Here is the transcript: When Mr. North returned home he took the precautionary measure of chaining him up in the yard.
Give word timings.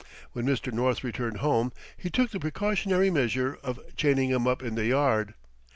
When 0.31 0.47
Mr. 0.47 0.73
North 0.73 1.03
returned 1.03 1.37
home 1.45 1.71
he 1.95 2.09
took 2.09 2.31
the 2.31 2.39
precautionary 2.39 3.11
measure 3.11 3.59
of 3.61 3.79
chaining 3.95 4.29
him 4.31 4.47
up 4.47 4.63
in 4.63 4.73
the 4.73 4.87
yard. 4.87 5.35